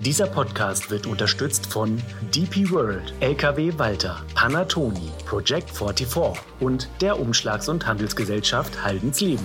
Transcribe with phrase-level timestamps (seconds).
[0.00, 2.00] Dieser Podcast wird unterstützt von
[2.32, 9.44] DP World, LKW Walter, Panatoni, Project 44 und der Umschlags- und Handelsgesellschaft Haldensleben.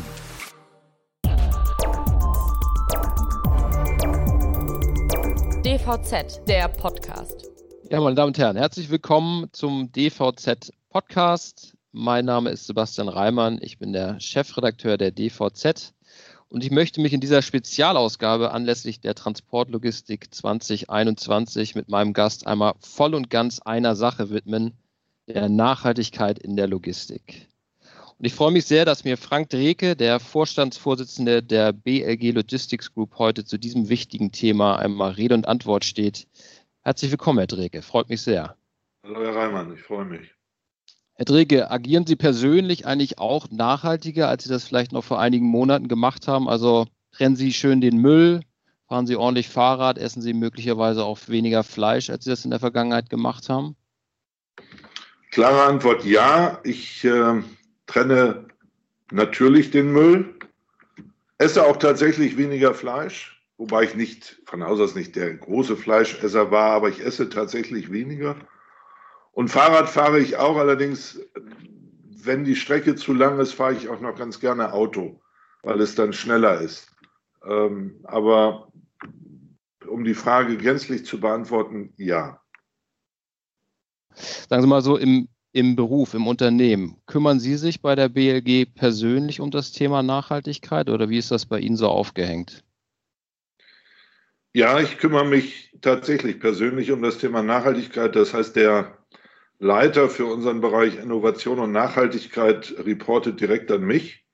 [5.65, 7.49] DVZ, der Podcast.
[7.89, 11.73] Ja, meine Damen und Herren, herzlich willkommen zum DVZ Podcast.
[11.91, 15.95] Mein Name ist Sebastian Reimann, ich bin der Chefredakteur der DVZ
[16.53, 22.75] und ich möchte mich in dieser Spezialausgabe anlässlich der Transportlogistik 2021 mit meinem Gast einmal
[22.79, 24.77] voll und ganz einer Sache widmen,
[25.27, 27.47] der Nachhaltigkeit in der Logistik.
[28.19, 33.17] Und ich freue mich sehr, dass mir Frank Dreke, der Vorstandsvorsitzende der BLG Logistics Group,
[33.17, 36.27] heute zu diesem wichtigen Thema einmal Rede und Antwort steht.
[36.83, 37.81] Herzlich willkommen, Herr Dreke.
[37.81, 38.55] Freut mich sehr.
[39.03, 39.73] Hallo, Herr Reimann.
[39.73, 40.32] Ich freue mich.
[41.23, 45.45] Herr Drege, agieren Sie persönlich eigentlich auch nachhaltiger, als Sie das vielleicht noch vor einigen
[45.45, 46.49] Monaten gemacht haben?
[46.49, 48.41] Also trennen Sie schön den Müll,
[48.89, 52.59] fahren Sie ordentlich Fahrrad, essen Sie möglicherweise auch weniger Fleisch, als Sie das in der
[52.59, 53.77] Vergangenheit gemacht haben?
[55.31, 56.59] Klare Antwort ja.
[56.65, 57.41] Ich äh,
[57.87, 58.45] trenne
[59.09, 60.35] natürlich den Müll,
[61.37, 66.51] esse auch tatsächlich weniger Fleisch, wobei ich nicht von Haus aus nicht der große Fleischesser
[66.51, 68.35] war, aber ich esse tatsächlich weniger.
[69.33, 71.19] Und Fahrrad fahre ich auch, allerdings,
[72.23, 75.19] wenn die Strecke zu lang ist, fahre ich auch noch ganz gerne Auto,
[75.63, 76.87] weil es dann schneller ist.
[77.45, 78.71] Ähm, aber
[79.87, 82.39] um die Frage gänzlich zu beantworten, ja.
[84.13, 88.67] Sagen Sie mal so, im, im Beruf, im Unternehmen, kümmern Sie sich bei der BLG
[88.75, 92.63] persönlich um das Thema Nachhaltigkeit oder wie ist das bei Ihnen so aufgehängt?
[94.53, 98.15] Ja, ich kümmere mich tatsächlich persönlich um das Thema Nachhaltigkeit.
[98.15, 99.02] Das heißt, der
[99.59, 104.25] Leiter für unseren Bereich Innovation und Nachhaltigkeit reportet direkt an mich.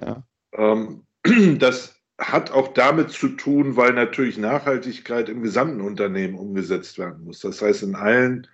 [0.00, 0.24] Ja.
[0.52, 1.06] Ähm,
[1.58, 7.40] das hat auch damit zu tun, weil natürlich Nachhaltigkeit im gesamten Unternehmen umgesetzt werden muss.
[7.40, 8.46] Das heißt, in allen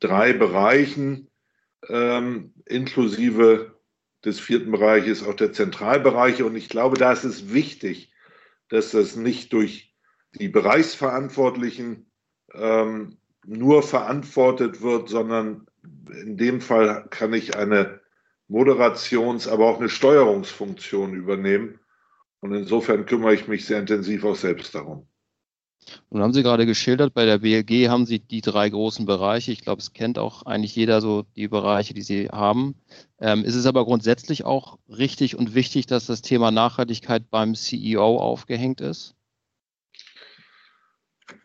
[0.00, 1.28] drei Bereichen,
[1.88, 3.78] ähm, inklusive
[4.24, 6.44] des vierten Bereiches, auch der Zentralbereiche.
[6.44, 8.12] Und ich glaube, da ist es wichtig,
[8.68, 9.94] dass das nicht durch
[10.34, 12.10] die Bereichsverantwortlichen
[12.52, 13.16] ähm,
[13.50, 15.66] nur verantwortet wird, sondern
[16.22, 18.00] in dem Fall kann ich eine
[18.48, 21.80] Moderations-, aber auch eine Steuerungsfunktion übernehmen.
[22.40, 25.06] Und insofern kümmere ich mich sehr intensiv auch selbst darum.
[26.10, 29.50] Nun haben Sie gerade geschildert, bei der BLG haben Sie die drei großen Bereiche.
[29.50, 32.76] Ich glaube, es kennt auch eigentlich jeder so die Bereiche, die Sie haben.
[33.18, 38.18] Ähm, ist es aber grundsätzlich auch richtig und wichtig, dass das Thema Nachhaltigkeit beim CEO
[38.18, 39.16] aufgehängt ist?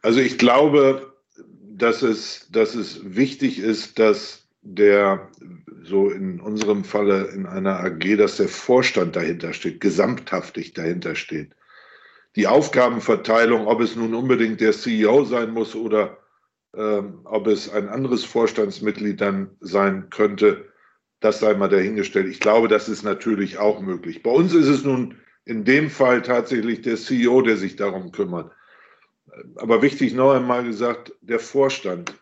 [0.01, 1.14] Also ich glaube,
[1.77, 5.29] dass es, dass es wichtig ist, dass der,
[5.83, 11.55] so in unserem Falle in einer AG, dass der Vorstand dahinter steht, gesamthaftig dahinter steht.
[12.35, 16.17] Die Aufgabenverteilung, ob es nun unbedingt der CEO sein muss oder
[16.75, 20.69] ähm, ob es ein anderes Vorstandsmitglied dann sein könnte,
[21.19, 22.27] das sei mal dahingestellt.
[22.27, 24.23] Ich glaube, das ist natürlich auch möglich.
[24.23, 25.15] Bei uns ist es nun
[25.45, 28.51] in dem Fall tatsächlich der CEO, der sich darum kümmert
[29.55, 32.15] aber wichtig noch einmal gesagt, der Vorstand,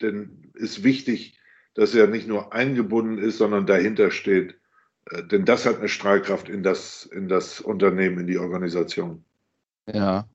[0.00, 1.38] denn ist wichtig,
[1.74, 4.58] dass er nicht nur eingebunden ist, sondern dahinter steht.
[5.10, 9.24] Äh, denn das hat eine Strahlkraft in das, in das Unternehmen, in die Organisation.
[9.92, 10.28] Ja.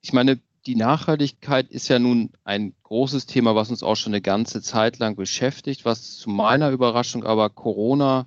[0.00, 4.20] Ich meine, die Nachhaltigkeit ist ja nun ein großes Thema, was uns auch schon eine
[4.20, 8.26] ganze Zeit lang beschäftigt, was zu meiner Überraschung aber Corona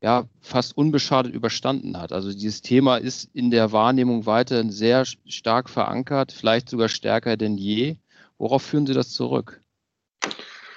[0.00, 2.12] ja, fast unbeschadet überstanden hat.
[2.12, 7.56] Also dieses Thema ist in der Wahrnehmung weiterhin sehr stark verankert, vielleicht sogar stärker denn
[7.56, 7.96] je.
[8.38, 9.60] Worauf führen Sie das zurück?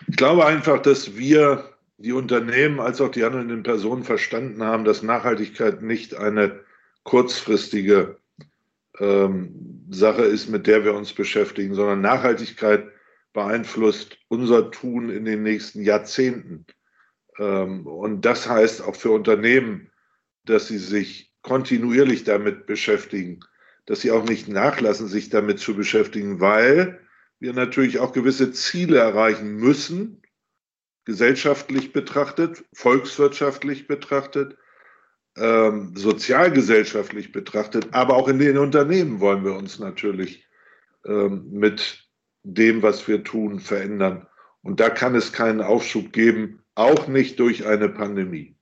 [0.07, 1.63] Ich glaube einfach, dass wir,
[1.97, 6.59] die Unternehmen als auch die handelnden Personen verstanden haben, dass Nachhaltigkeit nicht eine
[7.03, 8.17] kurzfristige
[8.99, 12.85] ähm, Sache ist, mit der wir uns beschäftigen, sondern Nachhaltigkeit
[13.33, 16.65] beeinflusst unser Tun in den nächsten Jahrzehnten.
[17.37, 19.91] Ähm, und das heißt auch für Unternehmen,
[20.45, 23.39] dass sie sich kontinuierlich damit beschäftigen,
[23.85, 26.99] dass sie auch nicht nachlassen, sich damit zu beschäftigen, weil
[27.39, 30.21] wir natürlich auch gewisse Ziele erreichen müssen,
[31.05, 34.57] gesellschaftlich betrachtet, volkswirtschaftlich betrachtet,
[35.37, 40.47] ähm, sozialgesellschaftlich betrachtet, aber auch in den Unternehmen wollen wir uns natürlich
[41.05, 42.07] ähm, mit
[42.43, 44.27] dem, was wir tun, verändern.
[44.61, 48.55] Und da kann es keinen Aufschub geben, auch nicht durch eine Pandemie.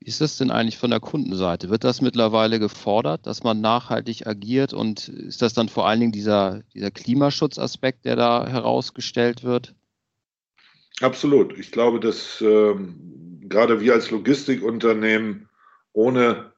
[0.00, 1.68] Wie ist das denn eigentlich von der Kundenseite?
[1.68, 4.72] Wird das mittlerweile gefordert, dass man nachhaltig agiert?
[4.72, 9.74] Und ist das dann vor allen Dingen dieser, dieser Klimaschutzaspekt, der da herausgestellt wird?
[11.02, 11.58] Absolut.
[11.58, 15.50] Ich glaube, dass ähm, gerade wir als Logistikunternehmen
[15.92, 16.52] ohne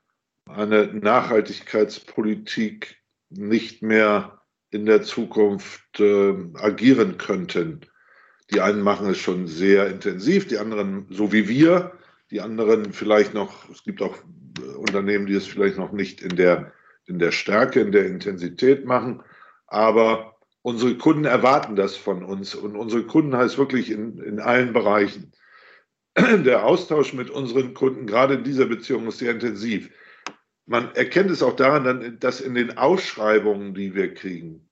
[0.49, 2.97] eine Nachhaltigkeitspolitik
[3.31, 4.41] nicht mehr
[4.71, 7.81] in der Zukunft äh, agieren könnten.
[8.53, 11.93] Die einen machen es schon sehr intensiv, die anderen so wie wir,
[12.31, 14.17] die anderen vielleicht noch, es gibt auch
[14.59, 16.73] äh, Unternehmen, die es vielleicht noch nicht in der,
[17.07, 19.23] in der Stärke, in der Intensität machen,
[19.67, 24.73] aber unsere Kunden erwarten das von uns und unsere Kunden heißt wirklich in, in allen
[24.73, 25.33] Bereichen.
[26.17, 29.91] Der Austausch mit unseren Kunden, gerade in dieser Beziehung, ist sehr intensiv.
[30.67, 34.69] Man erkennt es auch daran, dass in den Ausschreibungen, die wir kriegen,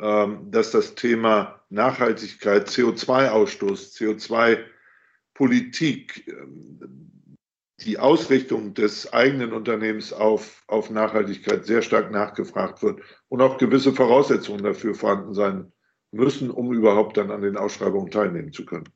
[0.00, 7.38] ähm, dass das Thema Nachhaltigkeit, CO2-Ausstoß, CO2-Politik, ähm,
[7.84, 13.94] die Ausrichtung des eigenen Unternehmens auf, auf Nachhaltigkeit sehr stark nachgefragt wird und auch gewisse
[13.94, 15.72] Voraussetzungen dafür vorhanden sein
[16.10, 18.88] müssen, um überhaupt dann an den Ausschreibungen teilnehmen zu können.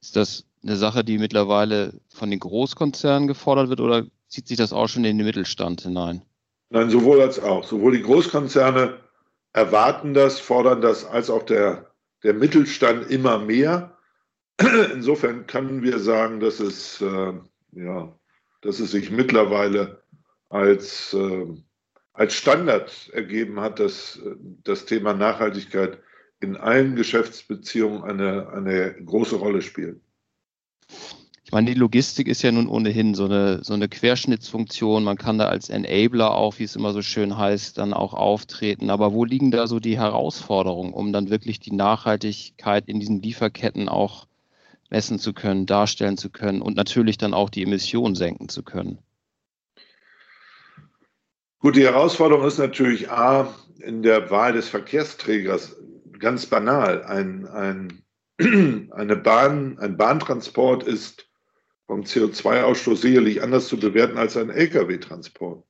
[0.00, 4.72] Ist das eine Sache, die mittlerweile von den Großkonzernen gefordert wird oder zieht sich das
[4.72, 6.22] auch schon in den Mittelstand hinein?
[6.70, 7.64] Nein, sowohl als auch.
[7.64, 8.98] Sowohl die Großkonzerne
[9.52, 11.92] erwarten das, fordern das, als auch der,
[12.22, 13.96] der Mittelstand immer mehr.
[14.92, 17.32] Insofern können wir sagen, dass es, äh,
[17.72, 18.18] ja,
[18.62, 20.02] dass es sich mittlerweile
[20.48, 21.46] als, äh,
[22.12, 24.20] als Standard ergeben hat, dass
[24.64, 26.00] das Thema Nachhaltigkeit
[26.40, 30.00] in allen Geschäftsbeziehungen eine, eine große Rolle spielt.
[31.48, 35.02] Ich meine, die Logistik ist ja nun ohnehin so eine, so eine Querschnittsfunktion.
[35.02, 38.90] Man kann da als Enabler auch, wie es immer so schön heißt, dann auch auftreten.
[38.90, 43.88] Aber wo liegen da so die Herausforderungen, um dann wirklich die Nachhaltigkeit in diesen Lieferketten
[43.88, 44.26] auch
[44.90, 48.98] messen zu können, darstellen zu können und natürlich dann auch die Emissionen senken zu können?
[51.60, 55.76] Gut, die Herausforderung ist natürlich A, in der Wahl des Verkehrsträgers
[56.18, 57.04] ganz banal.
[57.04, 58.02] Ein, ein,
[58.92, 61.27] eine Bahn, ein Bahntransport ist
[61.88, 65.64] vom CO2-Ausstoß sicherlich anders zu bewerten als ein Lkw-Transport.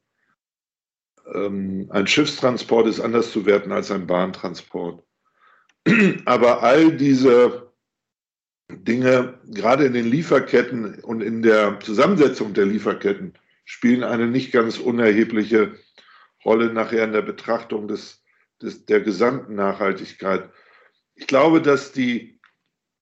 [1.33, 5.05] Ähm, ein Schiffstransport ist anders zu werten als ein Bahntransport.
[6.25, 7.73] Aber all diese
[8.69, 14.79] Dinge, gerade in den Lieferketten und in der Zusammensetzung der Lieferketten, spielen eine nicht ganz
[14.79, 15.79] unerhebliche
[16.45, 18.25] Rolle nachher in der Betrachtung des,
[18.61, 20.51] des, der gesamten Nachhaltigkeit.
[21.15, 22.41] Ich glaube, dass die,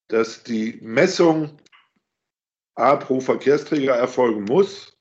[0.09, 1.59] dass die Messung
[2.77, 4.97] A pro Verkehrsträger erfolgen muss,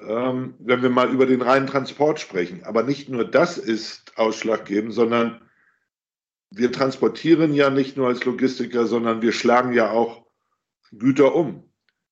[0.00, 2.64] ähm, wenn wir mal über den reinen Transport sprechen.
[2.64, 5.42] Aber nicht nur das ist ausschlaggebend, sondern
[6.50, 10.26] wir transportieren ja nicht nur als Logistiker, sondern wir schlagen ja auch
[10.92, 11.68] Güter um.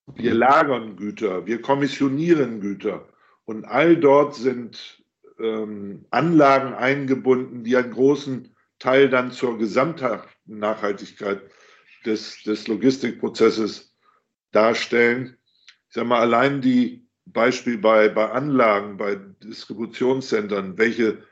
[0.06, 3.08] Wir lagern Güter, wir kommissionieren Güter.
[3.44, 5.05] Und all dort sind
[5.38, 11.43] ähm, Anlagen eingebunden, die einen großen Teil dann zur Gesamtnachhaltigkeit
[12.05, 13.90] des, des Logistikprozesses
[14.52, 15.37] darstellen.
[15.88, 21.25] Ich sage mal, allein die Beispiel bei, bei Anlagen, bei Distributionszentren, welche,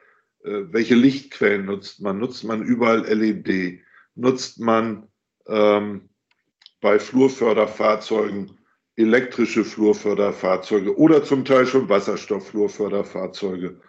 [0.44, 2.18] äh, welche Lichtquellen nutzt man?
[2.18, 3.80] Nutzt man überall LED?
[4.14, 5.08] Nutzt man
[5.46, 6.08] ähm,
[6.80, 8.58] bei Flurförderfahrzeugen
[8.96, 13.80] elektrische Flurförderfahrzeuge oder zum Teil schon Wasserstoffflurförderfahrzeuge?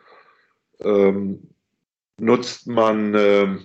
[0.82, 1.50] Ähm,
[2.20, 3.58] nutzt man äh,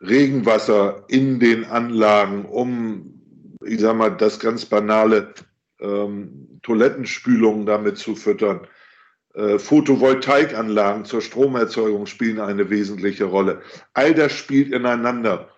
[0.00, 3.23] Regenwasser in den Anlagen, um
[3.66, 5.34] ich sag mal, das ganz banale
[5.80, 8.66] ähm, Toilettenspülungen damit zu füttern.
[9.34, 13.62] Äh, Photovoltaikanlagen zur Stromerzeugung spielen eine wesentliche Rolle.
[13.92, 15.50] All das spielt ineinander.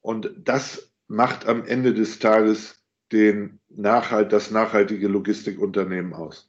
[0.00, 2.80] Und das macht am Ende des Tages
[3.12, 6.48] den Nachhalt, das nachhaltige Logistikunternehmen aus.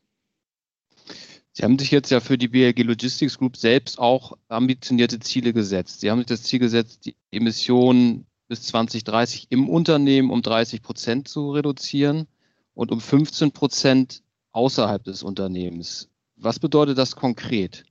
[1.52, 6.02] Sie haben sich jetzt ja für die BLG Logistics Group selbst auch ambitionierte Ziele gesetzt.
[6.02, 11.28] Sie haben sich das Ziel gesetzt, die Emissionen bis 2030 im Unternehmen um 30 Prozent
[11.28, 12.28] zu reduzieren
[12.74, 16.10] und um 15 Prozent außerhalb des Unternehmens.
[16.36, 17.86] Was bedeutet das konkret?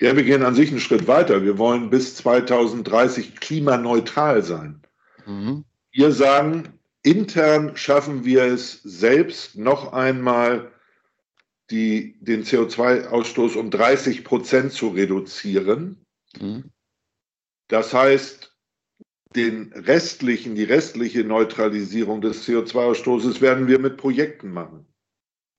[0.00, 1.42] Ja, wir gehen an sich einen Schritt weiter.
[1.42, 4.80] Wir wollen bis 2030 klimaneutral sein.
[5.26, 5.64] Mhm.
[5.90, 10.70] Wir sagen, intern schaffen wir es selbst noch einmal,
[11.70, 16.04] die, den CO2-Ausstoß um 30 Prozent zu reduzieren.
[16.40, 16.70] Mhm.
[17.66, 18.47] Das heißt,
[19.38, 24.84] den restlichen, die restliche Neutralisierung des CO2-Ausstoßes werden wir mit Projekten machen.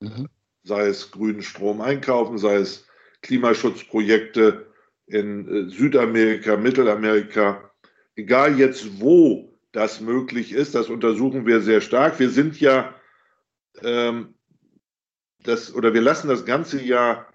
[0.02, 0.28] Mhm.
[0.64, 2.86] Sei es grünen Strom einkaufen, sei es
[3.22, 4.68] Klimaschutzprojekte
[5.08, 7.72] in äh, Südamerika, Mittelamerika.
[8.16, 12.20] Egal jetzt, wo das möglich ist, das untersuchen wir sehr stark.
[12.20, 12.94] Wir sind ja
[13.82, 14.34] ähm,
[15.44, 17.29] das, oder wir lassen das ganze Jahr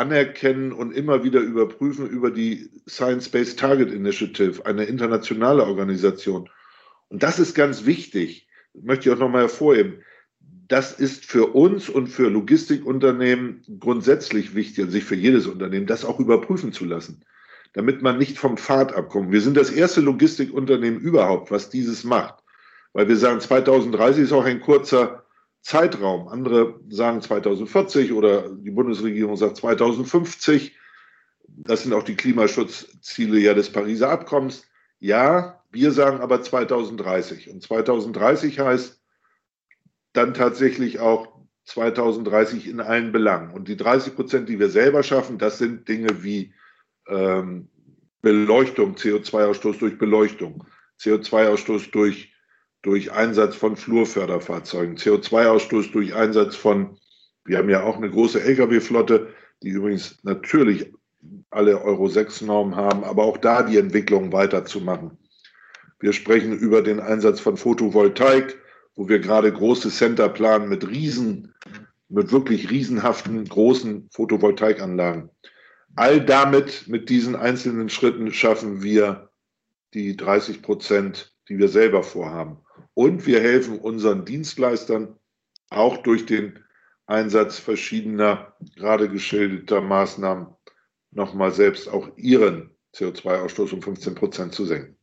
[0.00, 6.48] anerkennen und immer wieder überprüfen über die Science-Based Target Initiative, eine internationale Organisation.
[7.08, 10.02] Und das ist ganz wichtig, das möchte ich auch nochmal hervorheben.
[10.68, 16.04] das ist für uns und für Logistikunternehmen grundsätzlich wichtig, also sich für jedes Unternehmen, das
[16.04, 17.24] auch überprüfen zu lassen,
[17.72, 19.32] damit man nicht vom Pfad abkommt.
[19.32, 22.36] Wir sind das erste Logistikunternehmen überhaupt, was dieses macht,
[22.92, 25.24] weil wir sagen, 2030 ist auch ein kurzer
[25.62, 26.28] Zeitraum.
[26.28, 30.76] Andere sagen 2040 oder die Bundesregierung sagt 2050.
[31.48, 34.66] Das sind auch die Klimaschutzziele ja des Pariser Abkommens.
[34.98, 37.50] Ja, wir sagen aber 2030.
[37.50, 39.00] Und 2030 heißt
[40.12, 41.28] dann tatsächlich auch
[41.64, 43.52] 2030 in allen Belangen.
[43.52, 46.52] Und die 30 Prozent, die wir selber schaffen, das sind Dinge wie
[47.06, 47.68] ähm,
[48.22, 50.64] Beleuchtung, CO2-Ausstoß durch Beleuchtung,
[51.00, 52.32] CO2-Ausstoß durch,
[52.82, 56.98] durch Einsatz von Flurförderfahrzeugen, CO2-Ausstoß durch Einsatz von,
[57.44, 59.28] wir haben ja auch eine große Lkw-Flotte,
[59.62, 60.92] die übrigens natürlich
[61.50, 65.18] alle Euro 6 Normen haben, aber auch da die Entwicklung weiterzumachen.
[65.98, 68.58] Wir sprechen über den Einsatz von Photovoltaik,
[68.96, 71.54] wo wir gerade große Center planen mit riesen,
[72.08, 75.30] mit wirklich riesenhaften großen Photovoltaikanlagen.
[75.96, 79.30] All damit, mit diesen einzelnen Schritten schaffen wir
[79.92, 82.58] die 30 Prozent, die wir selber vorhaben.
[83.00, 85.16] Und wir helfen unseren Dienstleistern
[85.70, 86.58] auch durch den
[87.06, 90.48] Einsatz verschiedener, gerade geschilderter Maßnahmen
[91.10, 94.98] nochmal selbst auch ihren CO2-Ausstoß um 15 Prozent zu senken.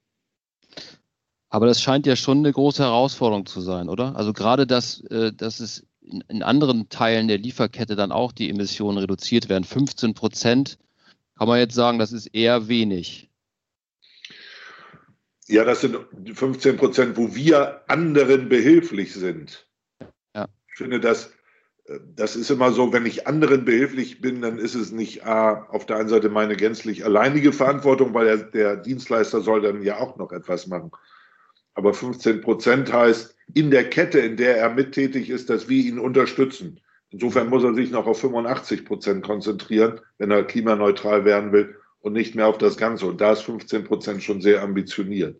[1.49, 4.15] Aber das scheint ja schon eine große Herausforderung zu sein, oder?
[4.15, 8.51] Also gerade, dass, äh, dass es in, in anderen Teilen der Lieferkette dann auch die
[8.51, 9.63] Emissionen reduziert werden.
[9.63, 10.77] 15 Prozent
[11.35, 13.26] kann man jetzt sagen, das ist eher wenig.
[15.47, 15.97] Ja, das sind
[16.33, 19.67] 15 Prozent, wo wir anderen behilflich sind.
[20.35, 20.47] Ja.
[20.69, 21.31] Ich finde, das,
[22.15, 25.85] das ist immer so, wenn ich anderen behilflich bin, dann ist es nicht A, auf
[25.85, 30.17] der einen Seite meine gänzlich alleinige Verantwortung, weil der, der Dienstleister soll dann ja auch
[30.17, 30.91] noch etwas machen.
[31.75, 35.99] Aber 15 Prozent heißt in der Kette, in der er mittätig ist, dass wir ihn
[35.99, 36.81] unterstützen.
[37.09, 41.77] Insofern muss er sich noch auf 85 Prozent konzentrieren, wenn er klimaneutral werden will
[42.07, 43.05] und nicht mehr auf das Ganze.
[43.05, 45.39] Und da ist 15 Prozent schon sehr ambitioniert.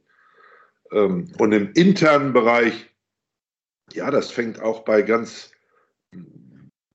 [0.92, 2.90] Ähm, und im internen Bereich,
[3.94, 5.52] ja, das fängt auch bei ganz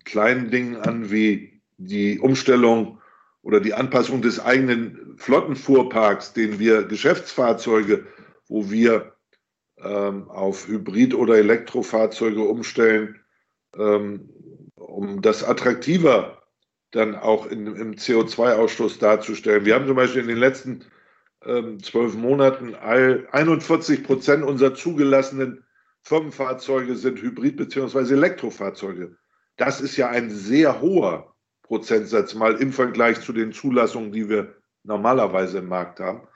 [0.05, 3.01] kleinen Dingen an, wie die Umstellung
[3.41, 8.07] oder die Anpassung des eigenen Flottenfuhrparks, den wir Geschäftsfahrzeuge,
[8.49, 9.15] wo wir
[9.79, 13.21] ähm, auf Hybrid- oder Elektrofahrzeuge umstellen,
[13.77, 14.29] ähm,
[14.75, 16.42] um das attraktiver
[16.93, 19.65] dann auch in, im CO2-Ausstoß darzustellen.
[19.65, 20.85] Wir haben zum Beispiel in den letzten
[21.45, 25.65] ähm, zwölf Monaten all 41 Prozent unserer zugelassenen
[26.03, 28.13] Firmenfahrzeuge sind Hybrid- bzw.
[28.13, 29.17] Elektrofahrzeuge.
[29.57, 34.55] Das ist ja ein sehr hoher Prozentsatz mal im Vergleich zu den Zulassungen, die wir
[34.85, 36.27] normalerweise im Markt haben.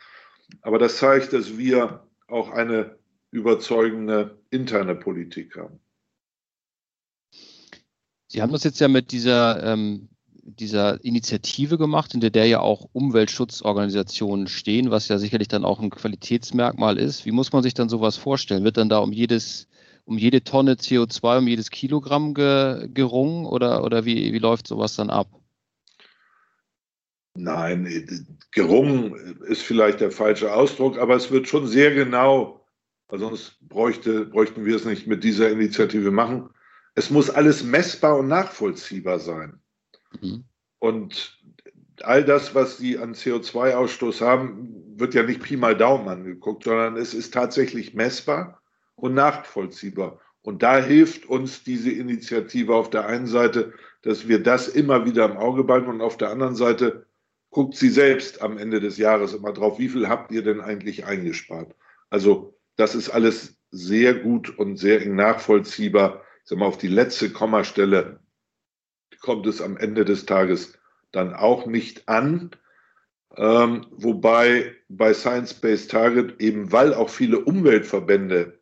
[0.63, 2.99] Aber das zeigt, dass wir auch eine
[3.31, 5.81] überzeugende interne Politik haben.
[8.29, 10.09] Sie haben das jetzt ja mit dieser, ähm,
[10.47, 15.91] dieser Initiative gemacht, in der, ja auch Umweltschutzorganisationen stehen, was ja sicherlich dann auch ein
[15.91, 17.27] Qualitätsmerkmal ist.
[17.27, 18.65] Wie muss man sich dann sowas vorstellen?
[18.65, 19.69] Wird dann da um jedes,
[20.05, 24.97] um jede Tonne CO2, um jedes Kilogramm ge, gerungen oder, oder wie, wie läuft sowas
[24.97, 25.29] dann ab?
[27.35, 27.87] Nein,
[28.51, 32.67] gerungen ist vielleicht der falsche Ausdruck, aber es wird schon sehr genau
[33.09, 36.51] weil sonst bräuchte, bräuchten wir es nicht mit dieser Initiative machen.
[36.95, 39.61] Es muss alles messbar und nachvollziehbar sein.
[40.21, 40.45] Mhm.
[40.79, 41.39] Und
[42.03, 46.97] all das, was Sie an CO2-Ausstoß haben, wird ja nicht Pi mal Daumen angeguckt, sondern
[46.97, 48.61] es ist tatsächlich messbar
[48.95, 50.21] und nachvollziehbar.
[50.43, 55.25] Und da hilft uns diese Initiative auf der einen Seite, dass wir das immer wieder
[55.25, 57.07] im Auge behalten und auf der anderen Seite
[57.51, 61.05] guckt sie selbst am Ende des Jahres immer drauf, wie viel habt ihr denn eigentlich
[61.07, 61.75] eingespart?
[62.11, 66.23] Also das ist alles sehr gut und sehr nachvollziehbar.
[66.43, 68.21] Ich sag mal, auf die letzte Kommastelle
[69.21, 70.79] kommt es am Ende des Tages
[71.13, 72.51] dann auch nicht an.
[73.37, 78.59] Ähm, wobei bei Science-Based Target, eben weil auch viele Umweltverbände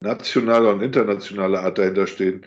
[0.00, 2.46] nationaler und internationaler Art dahinter stehen,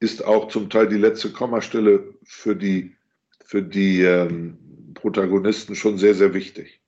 [0.00, 2.96] ist auch zum Teil die letzte Kommastelle für die,
[3.44, 6.80] für die ähm, Protagonisten schon sehr, sehr wichtig.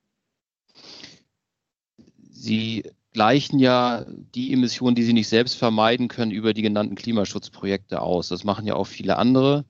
[2.31, 2.83] Sie
[3.13, 8.29] gleichen ja die Emissionen, die sie nicht selbst vermeiden können, über die genannten Klimaschutzprojekte aus.
[8.29, 9.65] Das machen ja auch viele andere.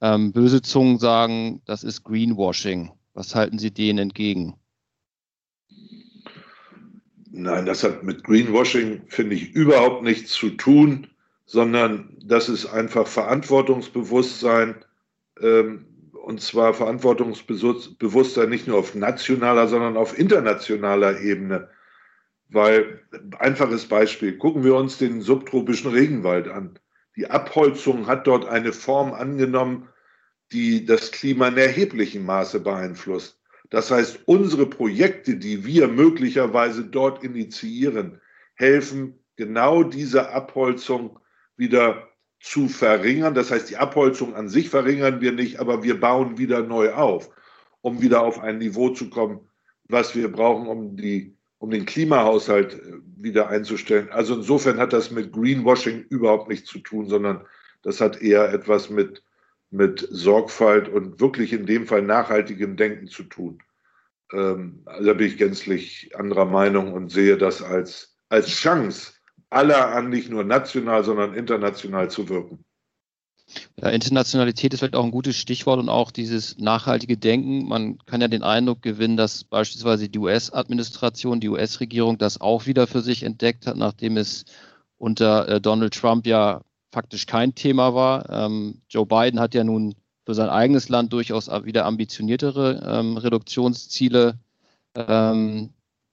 [0.00, 2.92] Ähm, böse Zungen sagen, das ist Greenwashing.
[3.14, 4.54] Was halten Sie denen entgegen?
[7.30, 11.06] Nein, das hat mit Greenwashing, finde ich, überhaupt nichts zu tun,
[11.44, 14.76] sondern das ist einfach Verantwortungsbewusstsein,
[15.40, 21.68] ähm, und zwar Verantwortungsbewusstsein nicht nur auf nationaler, sondern auf internationaler Ebene.
[22.48, 23.00] Weil,
[23.38, 26.78] einfaches Beispiel, gucken wir uns den subtropischen Regenwald an.
[27.16, 29.88] Die Abholzung hat dort eine Form angenommen,
[30.52, 33.40] die das Klima in erheblichem Maße beeinflusst.
[33.70, 38.20] Das heißt, unsere Projekte, die wir möglicherweise dort initiieren,
[38.54, 41.18] helfen genau diese Abholzung
[41.56, 42.08] wieder
[42.40, 43.34] zu verringern.
[43.34, 47.30] Das heißt, die Abholzung an sich verringern wir nicht, aber wir bauen wieder neu auf,
[47.80, 49.40] um wieder auf ein Niveau zu kommen,
[49.88, 51.35] was wir brauchen, um, die,
[51.66, 54.08] um den Klimahaushalt äh, wieder einzustellen.
[54.10, 57.44] Also insofern hat das mit Greenwashing überhaupt nichts zu tun, sondern
[57.82, 59.24] das hat eher etwas mit,
[59.72, 63.58] mit Sorgfalt und wirklich in dem Fall nachhaltigem Denken zu tun.
[64.32, 69.14] Ähm, da bin ich gänzlich anderer Meinung und sehe das als, als Chance
[69.50, 72.64] aller an, nicht nur national, sondern international zu wirken.
[73.80, 77.68] Ja, Internationalität ist vielleicht auch ein gutes Stichwort und auch dieses nachhaltige Denken.
[77.68, 82.86] Man kann ja den Eindruck gewinnen, dass beispielsweise die US-Administration, die US-Regierung das auch wieder
[82.86, 84.44] für sich entdeckt hat, nachdem es
[84.98, 88.28] unter äh, Donald Trump ja faktisch kein Thema war.
[88.30, 94.38] Ähm, Joe Biden hat ja nun für sein eigenes Land durchaus wieder ambitioniertere ähm, Reduktionsziele
[94.94, 95.70] ähm,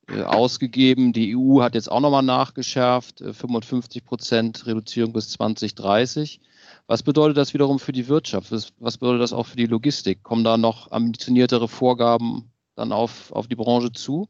[0.08, 1.14] äh, ausgegeben.
[1.14, 6.42] Die EU hat jetzt auch nochmal nachgeschärft, 55 äh, Prozent Reduzierung bis 2030.
[6.88, 8.52] Was bedeutet das wiederum für die Wirtschaft?
[8.52, 10.24] Was, was, bedeutet das auch für die Logistik?
[10.24, 14.28] Kommen da noch ambitioniertere Vorgaben dann auf, auf die Branche zu?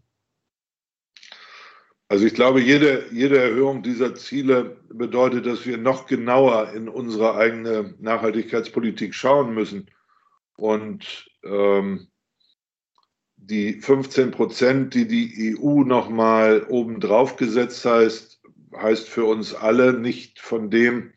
[2.09, 7.33] Also ich glaube, jede, jede Erhöhung dieser Ziele bedeutet, dass wir noch genauer in unsere
[7.35, 9.89] eigene Nachhaltigkeitspolitik schauen müssen.
[10.55, 12.07] Und ähm,
[13.37, 18.41] die 15 Prozent, die die EU nochmal obendrauf gesetzt heißt,
[18.75, 21.13] heißt für uns alle nicht von dem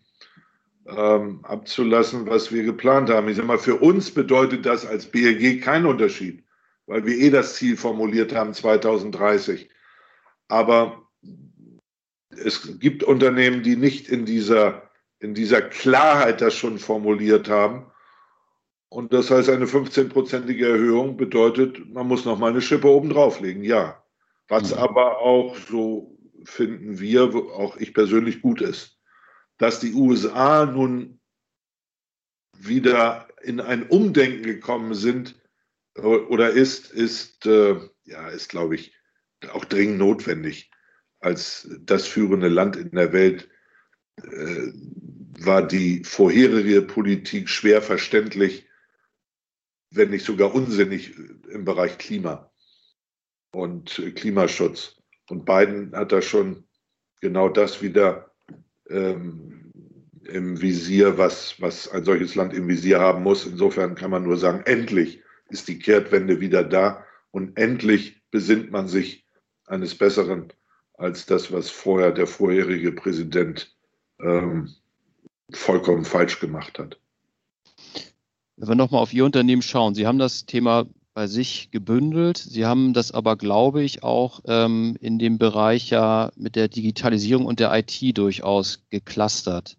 [0.88, 3.28] ähm, abzulassen, was wir geplant haben.
[3.28, 6.44] Ich sage mal, für uns bedeutet das als BLG keinen Unterschied,
[6.86, 9.68] weil wir eh das Ziel formuliert haben 2030.
[10.48, 11.02] Aber
[12.30, 17.86] es gibt Unternehmen, die nicht in dieser, in dieser Klarheit das schon formuliert haben
[18.88, 23.64] und das heißt, eine 15-prozentige Erhöhung bedeutet, man muss noch mal eine Schippe oben drauflegen,
[23.64, 24.02] ja.
[24.48, 24.78] Was mhm.
[24.78, 28.95] aber auch, so finden wir, auch ich persönlich gut ist,
[29.58, 31.20] dass die USA nun
[32.58, 35.40] wieder in ein Umdenken gekommen sind
[35.94, 38.94] oder ist, ist, äh, ja, ist, glaube ich,
[39.52, 40.70] auch dringend notwendig.
[41.20, 43.48] Als das führende Land in der Welt
[44.22, 44.72] äh,
[45.38, 48.66] war die vorherige Politik schwer verständlich
[49.90, 51.16] wenn nicht sogar unsinnig
[51.48, 52.52] im Bereich Klima
[53.52, 55.00] und Klimaschutz.
[55.28, 56.64] Und Biden hat da schon
[57.20, 58.34] genau das wieder
[58.90, 59.72] ähm,
[60.24, 63.46] im Visier, was, was ein solches Land im Visier haben muss.
[63.46, 68.88] Insofern kann man nur sagen, endlich ist die Kehrtwende wieder da und endlich besinnt man
[68.88, 69.24] sich
[69.66, 70.52] eines Besseren
[70.94, 73.76] als das, was vorher der vorherige Präsident
[74.20, 74.74] ähm,
[75.52, 76.98] vollkommen falsch gemacht hat.
[78.56, 82.36] Wenn wir nochmal auf Ihr Unternehmen schauen, Sie haben das Thema bei sich gebündelt.
[82.36, 87.46] Sie haben das aber, glaube ich, auch ähm, in dem Bereich ja mit der Digitalisierung
[87.46, 89.78] und der IT durchaus geclustert.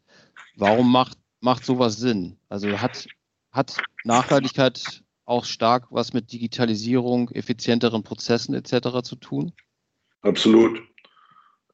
[0.56, 2.38] Warum macht, macht sowas Sinn?
[2.50, 3.08] Also hat,
[3.52, 9.04] hat Nachhaltigkeit auch stark was mit Digitalisierung, effizienteren Prozessen etc.
[9.04, 9.54] zu tun?
[10.24, 10.82] Absolut.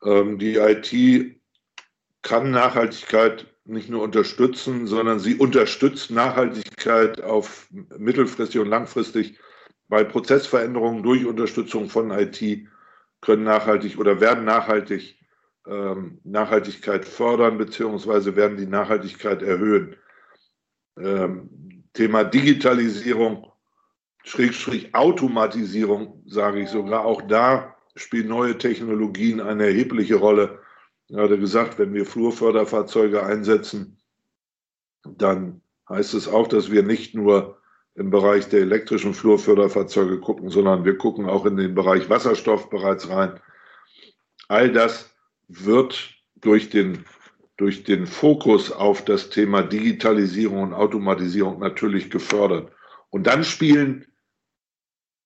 [0.04, 1.39] Ähm, die IT
[2.21, 9.39] kann Nachhaltigkeit nicht nur unterstützen, sondern sie unterstützt Nachhaltigkeit auf mittelfristig und langfristig,
[9.88, 12.67] weil Prozessveränderungen durch Unterstützung von IT
[13.22, 15.19] können nachhaltig oder werden nachhaltig
[15.65, 19.96] ähm, Nachhaltigkeit fördern beziehungsweise werden die Nachhaltigkeit erhöhen.
[20.98, 23.52] Ähm, Thema Digitalisierung,
[24.24, 30.60] Schrägstrich Automatisierung, sage ich sogar, auch da spielen neue Technologien eine erhebliche Rolle
[31.10, 33.98] gerade gesagt, wenn wir Flurförderfahrzeuge einsetzen,
[35.06, 37.62] dann heißt es auch, dass wir nicht nur
[37.95, 43.10] im Bereich der elektrischen Flurförderfahrzeuge gucken, sondern wir gucken auch in den Bereich Wasserstoff bereits
[43.10, 43.39] rein.
[44.47, 45.13] All das
[45.47, 47.06] wird durch den,
[47.58, 52.71] durch den Fokus auf das Thema Digitalisierung und Automatisierung natürlich gefördert.
[53.10, 54.08] Und dann spielen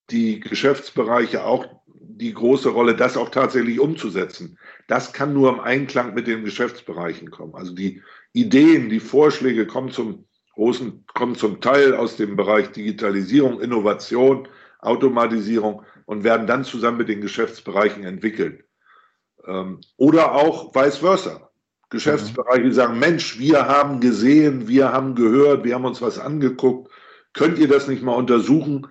[0.09, 4.57] die Geschäftsbereiche auch die große Rolle, das auch tatsächlich umzusetzen.
[4.87, 7.55] Das kann nur im Einklang mit den Geschäftsbereichen kommen.
[7.55, 8.01] Also die
[8.33, 10.26] Ideen, die Vorschläge kommen zum
[10.57, 14.47] großen, kommen zum Teil aus dem Bereich Digitalisierung, Innovation,
[14.79, 18.65] Automatisierung und werden dann zusammen mit den Geschäftsbereichen entwickelt.
[19.45, 21.51] Ähm, oder auch vice versa.
[21.89, 26.91] Geschäftsbereiche sagen, Mensch, wir haben gesehen, wir haben gehört, wir haben uns was angeguckt.
[27.33, 28.87] Könnt ihr das nicht mal untersuchen?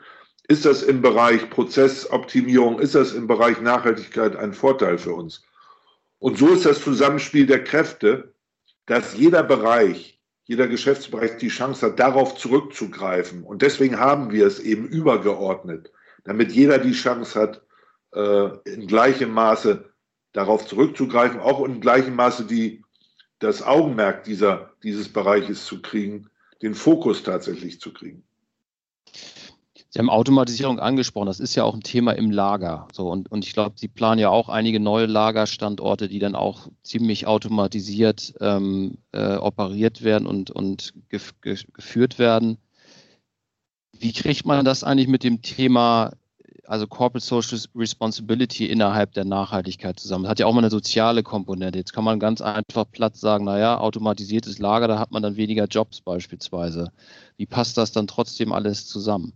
[0.49, 5.45] Ist das im Bereich Prozessoptimierung, ist das im Bereich Nachhaltigkeit ein Vorteil für uns?
[6.21, 8.33] Und so ist das Zusammenspiel der Kräfte,
[8.87, 10.16] dass jeder Bereich,
[10.47, 13.43] jeder Geschäftsbereich die Chance hat, darauf zurückzugreifen.
[13.43, 15.93] Und deswegen haben wir es eben übergeordnet,
[16.25, 17.63] damit jeder die Chance hat,
[18.15, 19.93] äh, in gleichem Maße
[20.33, 22.85] darauf zurückzugreifen, auch in gleichem Maße die,
[23.41, 26.31] das Augenmerk dieser, dieses Bereiches zu kriegen,
[26.63, 28.26] den Fokus tatsächlich zu kriegen.
[29.97, 32.87] Sie haben Automatisierung angesprochen, das ist ja auch ein Thema im Lager.
[32.93, 36.69] So, und, und ich glaube, Sie planen ja auch einige neue Lagerstandorte, die dann auch
[36.83, 42.59] ziemlich automatisiert ähm, äh, operiert werden und, und gef geführt werden.
[43.99, 46.13] Wie kriegt man das eigentlich mit dem Thema,
[46.65, 50.25] also Corporate Social Responsibility innerhalb der Nachhaltigkeit zusammen?
[50.25, 51.79] Das hat ja auch mal eine soziale Komponente.
[51.79, 55.65] Jetzt kann man ganz einfach platt sagen, naja, automatisiertes Lager, da hat man dann weniger
[55.65, 56.93] Jobs beispielsweise.
[57.39, 59.33] Wie passt das dann trotzdem alles zusammen?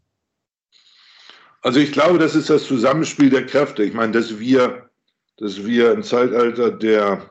[1.62, 3.83] Also ich glaube, das ist das Zusammenspiel der Kräfte.
[3.83, 4.90] Ich meine, dass wir,
[5.37, 7.31] dass wir im Zeitalter der,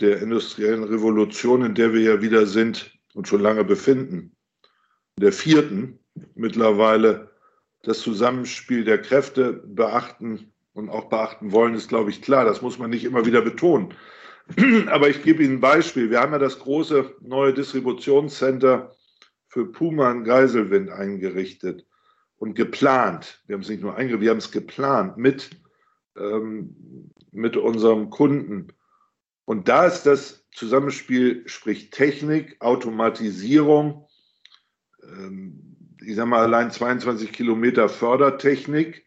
[0.00, 4.36] der industriellen Revolution, in der wir ja wieder sind und schon lange befinden,
[5.16, 6.00] der vierten
[6.34, 7.30] mittlerweile,
[7.84, 12.44] das Zusammenspiel der Kräfte beachten und auch beachten wollen, ist, glaube ich, klar.
[12.44, 13.94] Das muss man nicht immer wieder betonen.
[14.88, 16.10] Aber ich gebe Ihnen ein Beispiel.
[16.10, 18.94] Wir haben ja das große neue Distributionscenter
[19.46, 21.84] für Puma in Geiselwind eingerichtet
[22.42, 23.40] und geplant.
[23.46, 25.50] Wir haben es nicht nur eingerichtet, wir haben es geplant mit,
[26.18, 26.74] ähm,
[27.30, 28.72] mit unserem Kunden.
[29.44, 34.08] Und da ist das Zusammenspiel, sprich Technik, Automatisierung,
[35.04, 39.06] ähm, ich sage mal allein 22 Kilometer Fördertechnik,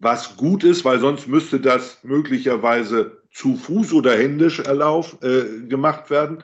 [0.00, 6.10] was gut ist, weil sonst müsste das möglicherweise zu Fuß oder händisch erlauf, äh, gemacht
[6.10, 6.42] werden.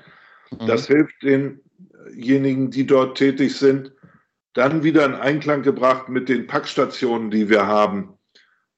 [0.52, 0.68] Mhm.
[0.68, 3.95] Das hilft denjenigen, die dort tätig sind
[4.56, 8.16] dann wieder in Einklang gebracht mit den Packstationen, die wir haben,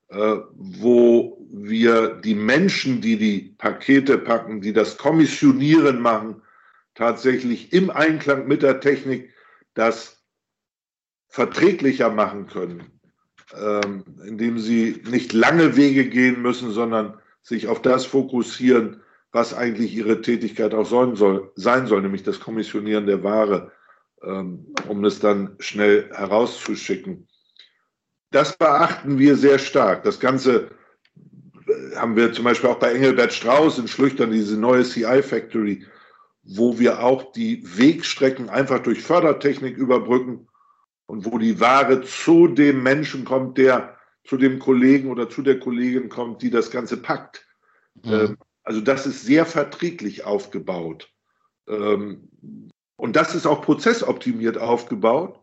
[0.08, 6.42] äh, wo wir die Menschen, die die Pakete packen, die das Kommissionieren machen,
[6.94, 9.32] tatsächlich im Einklang mit der Technik
[9.74, 10.24] das
[11.28, 13.00] verträglicher machen können,
[13.56, 19.94] ähm, indem sie nicht lange Wege gehen müssen, sondern sich auf das fokussieren, was eigentlich
[19.94, 23.70] ihre Tätigkeit auch sein soll, sein soll nämlich das Kommissionieren der Ware
[24.20, 27.28] um es dann schnell herauszuschicken.
[28.30, 30.04] Das beachten wir sehr stark.
[30.04, 30.70] Das Ganze
[31.66, 35.86] äh, haben wir zum Beispiel auch bei Engelbert Strauß in Schlüchtern, diese neue CI Factory,
[36.42, 40.48] wo wir auch die Wegstrecken einfach durch Fördertechnik überbrücken
[41.06, 45.58] und wo die Ware zu dem Menschen kommt, der zu dem Kollegen oder zu der
[45.58, 47.46] Kollegin kommt, die das Ganze packt.
[48.04, 48.36] Mhm.
[48.62, 51.10] Also das ist sehr verträglich aufgebaut.
[52.98, 55.40] Und das ist auch prozessoptimiert aufgebaut,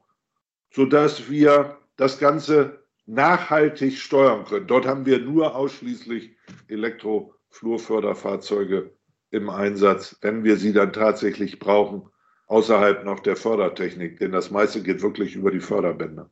[0.71, 4.67] sodass wir das Ganze nachhaltig steuern können.
[4.67, 6.35] Dort haben wir nur ausschließlich
[6.67, 8.91] Elektroflurförderfahrzeuge
[9.31, 12.09] im Einsatz, wenn wir sie dann tatsächlich brauchen,
[12.47, 16.29] außerhalb noch der Fördertechnik, denn das meiste geht wirklich über die Förderbänder.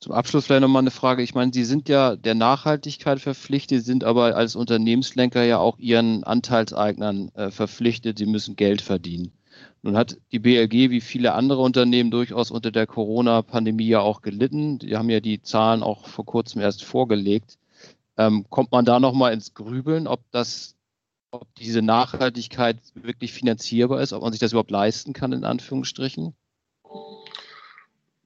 [0.00, 1.22] Zum Abschluss vielleicht nochmal eine Frage.
[1.22, 6.24] Ich meine, Sie sind ja der Nachhaltigkeit verpflichtet, sind aber als Unternehmenslenker ja auch Ihren
[6.24, 8.18] Anteilseignern äh, verpflichtet.
[8.18, 9.30] Sie müssen Geld verdienen.
[9.82, 14.78] Nun hat die BLG wie viele andere Unternehmen durchaus unter der Corona-Pandemie ja auch gelitten.
[14.78, 17.58] Die haben ja die Zahlen auch vor kurzem erst vorgelegt.
[18.16, 20.76] Ähm, kommt man da nochmal ins Grübeln, ob das,
[21.30, 26.34] ob diese Nachhaltigkeit wirklich finanzierbar ist, ob man sich das überhaupt leisten kann, in Anführungsstrichen?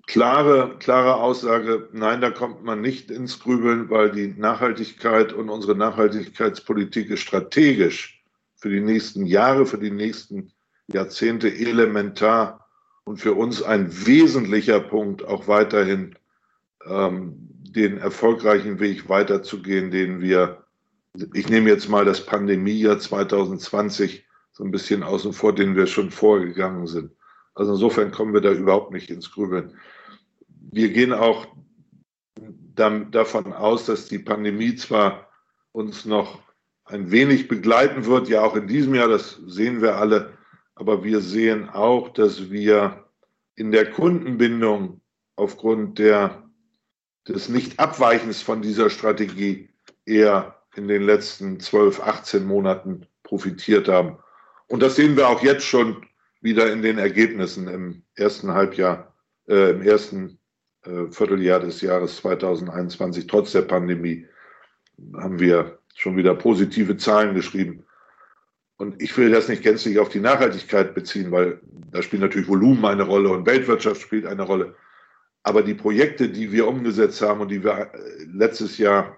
[0.06, 5.74] Klare, klare Aussage, nein, da kommt man nicht ins Grübeln, weil die Nachhaltigkeit und unsere
[5.74, 10.52] Nachhaltigkeitspolitik ist strategisch für die nächsten Jahre, für die nächsten
[10.92, 12.66] Jahrzehnte elementar
[13.04, 16.16] und für uns ein wesentlicher Punkt, auch weiterhin
[16.84, 17.34] ähm,
[17.76, 20.64] den erfolgreichen Weg weiterzugehen, den wir,
[21.34, 26.10] ich nehme jetzt mal das Pandemiejahr 2020 so ein bisschen außen vor, den wir schon
[26.10, 27.12] vorgegangen sind.
[27.54, 29.76] Also insofern kommen wir da überhaupt nicht ins Grübeln.
[30.48, 31.46] Wir gehen auch
[32.74, 35.28] davon aus, dass die Pandemie zwar
[35.72, 36.42] uns noch
[36.84, 40.35] ein wenig begleiten wird, ja auch in diesem Jahr, das sehen wir alle,
[40.76, 43.04] aber wir sehen auch, dass wir
[43.56, 45.00] in der Kundenbindung
[45.34, 46.44] aufgrund der,
[47.26, 49.70] des Nicht-Abweichens von dieser Strategie
[50.04, 54.18] eher in den letzten 12, 18 Monaten profitiert haben.
[54.68, 56.06] Und das sehen wir auch jetzt schon
[56.42, 59.14] wieder in den Ergebnissen im ersten Halbjahr,
[59.48, 60.38] äh, im ersten
[60.82, 64.26] äh, Vierteljahr des Jahres 2021, trotz der Pandemie,
[65.14, 67.85] haben wir schon wieder positive Zahlen geschrieben.
[68.78, 71.60] Und ich will das nicht gänzlich auf die Nachhaltigkeit beziehen, weil
[71.90, 74.74] da spielt natürlich Volumen eine Rolle und Weltwirtschaft spielt eine Rolle.
[75.42, 79.16] Aber die Projekte, die wir umgesetzt haben und die wir äh, letztes Jahr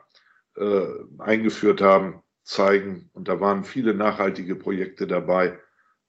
[0.56, 0.86] äh,
[1.18, 5.58] eingeführt haben, zeigen, und da waren viele nachhaltige Projekte dabei,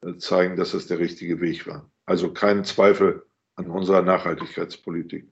[0.01, 1.89] äh, zeigen, dass es der richtige Weg war.
[2.05, 3.23] Also kein Zweifel
[3.55, 5.27] an unserer Nachhaltigkeitspolitik.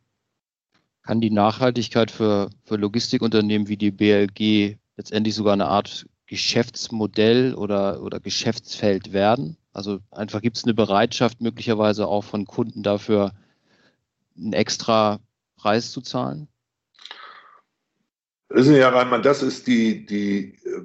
[1.03, 8.03] Kann die Nachhaltigkeit für, für Logistikunternehmen wie die BLG letztendlich sogar eine Art Geschäftsmodell oder,
[8.03, 9.57] oder Geschäftsfeld werden?
[9.73, 13.33] Also einfach gibt es eine Bereitschaft möglicherweise auch von Kunden dafür,
[14.37, 15.19] einen extra
[15.55, 16.47] Preis zu zahlen?
[18.49, 20.81] Wissen Sie, Herr Reimann, das ist die, die äh,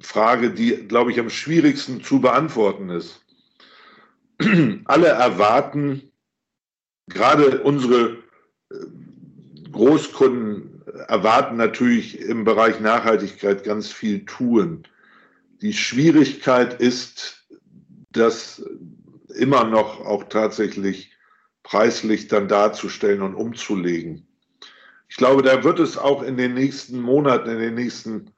[0.00, 3.20] Frage, die, glaube ich, am schwierigsten zu beantworten ist.
[4.86, 6.10] Alle erwarten,
[7.08, 8.18] gerade unsere
[8.70, 8.76] äh,
[9.70, 10.71] Großkunden
[11.08, 14.84] erwarten natürlich im Bereich Nachhaltigkeit ganz viel tun.
[15.60, 17.46] Die Schwierigkeit ist,
[18.10, 18.64] das
[19.34, 21.12] immer noch auch tatsächlich
[21.62, 24.26] preislich dann darzustellen und umzulegen.
[25.08, 28.30] Ich glaube, da wird es auch in den nächsten Monaten, in den nächsten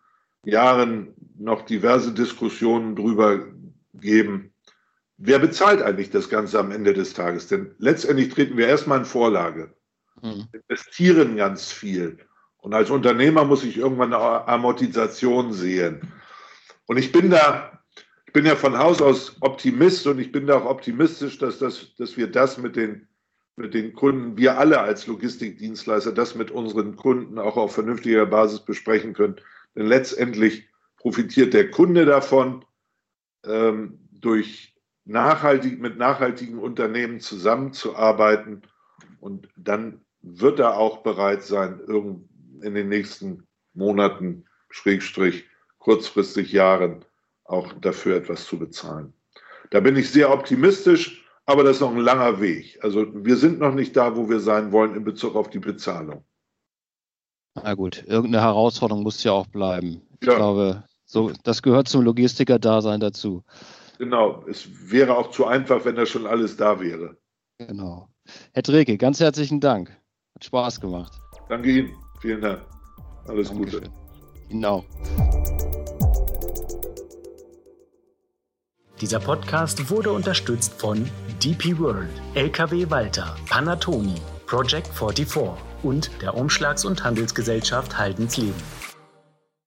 [0.44, 3.46] Jahren noch diverse Diskussionen drüber
[3.94, 4.52] geben.
[5.16, 7.46] Wer bezahlt eigentlich das Ganze am Ende des Tages?
[7.46, 9.72] Denn letztendlich treten wir erstmal in Vorlage,
[10.20, 10.48] mhm.
[10.52, 12.18] investieren ganz viel.
[12.64, 16.10] Und als Unternehmer muss ich irgendwann eine Amortisation sehen.
[16.86, 17.78] Und ich bin da,
[18.26, 21.94] ich bin ja von Haus aus Optimist und ich bin da auch optimistisch, dass, das,
[21.96, 23.06] dass wir das mit den
[23.56, 28.60] mit den Kunden, wir alle als Logistikdienstleister das mit unseren Kunden auch auf vernünftiger Basis
[28.60, 29.36] besprechen können.
[29.76, 32.64] Denn letztendlich profitiert der Kunde davon,
[33.44, 34.74] ähm, durch
[35.04, 38.62] nachhaltig, mit nachhaltigen Unternehmen zusammenzuarbeiten.
[39.20, 41.78] Und dann wird er auch bereit sein,
[42.64, 45.44] in den nächsten Monaten, Schrägstrich,
[45.78, 47.04] kurzfristig Jahren
[47.44, 49.12] auch dafür etwas zu bezahlen.
[49.70, 52.78] Da bin ich sehr optimistisch aber das ist noch ein langer Weg.
[52.82, 56.24] Also wir sind noch nicht da, wo wir sein wollen in Bezug auf die Bezahlung.
[57.54, 60.02] Na gut, irgendeine Herausforderung muss ja auch bleiben.
[60.20, 60.36] Ich ja.
[60.36, 63.44] glaube, so, das gehört zum Logistiker-Dasein dazu.
[63.98, 67.16] Genau, es wäre auch zu einfach, wenn da schon alles da wäre.
[67.58, 68.08] Genau.
[68.52, 69.90] Herr Dreke, ganz herzlichen Dank.
[70.34, 71.12] Hat Spaß gemacht.
[71.48, 72.03] Danke Ihnen.
[72.24, 72.62] Vielen Dank.
[73.28, 73.90] Alles Dankeschön.
[74.50, 74.66] Gute.
[74.66, 74.82] Auch.
[78.98, 81.06] Dieser Podcast wurde unterstützt von
[81.42, 84.14] DP World, LKW Walter, Panatoni,
[84.46, 85.50] Project 44
[85.82, 88.54] und der Umschlags- und Handelsgesellschaft Haldensleben.